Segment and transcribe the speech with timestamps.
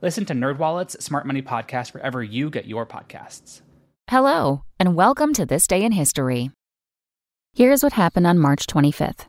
[0.00, 3.62] Listen to NerdWallet's Smart Money Podcast wherever you get your podcasts.
[4.08, 6.52] Hello, and welcome to This Day in History.
[7.52, 9.26] Here's what happened on March 25th.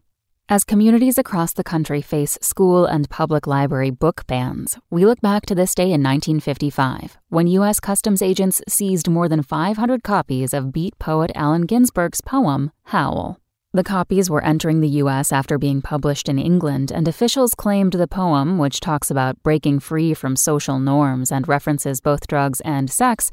[0.48, 5.48] As communities across the country face school and public library book bans, we look back
[5.48, 7.80] to this day in 1955, when U.S.
[7.80, 13.39] Customs agents seized more than 500 copies of beat poet Allen Ginsberg's poem, Howl.
[13.72, 15.32] The copies were entering the U.S.
[15.32, 20.16] after being published in England, and officials claimed the poem, which talks about breaking free
[20.16, 23.30] from social norms and references both drugs and sex,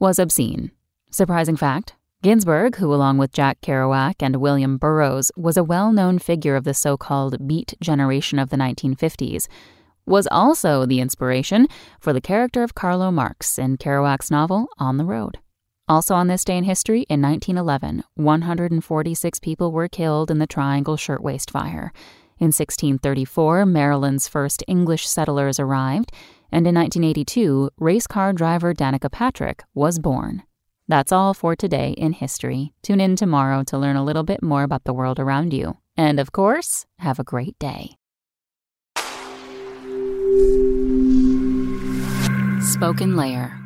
[0.00, 0.72] was obscene.
[1.12, 6.18] Surprising fact Ginsberg, who, along with Jack Kerouac and William Burroughs, was a well known
[6.18, 9.46] figure of the so called Beat generation of the 1950s,
[10.04, 11.68] was also the inspiration
[12.00, 15.38] for the character of Carlo Marx in Kerouac's novel On the Road.
[15.88, 20.96] Also on this day in history, in 1911, 146 people were killed in the Triangle
[20.96, 21.92] Shirtwaist Fire.
[22.38, 26.10] In 1634, Maryland's first English settlers arrived,
[26.50, 30.42] and in 1982, race car driver Danica Patrick was born.
[30.88, 32.72] That's all for today in history.
[32.82, 35.76] Tune in tomorrow to learn a little bit more about the world around you.
[35.96, 37.96] And of course, have a great day.
[42.58, 43.65] SpokenLayer.